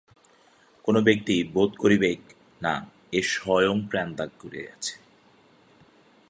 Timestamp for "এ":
3.11-3.21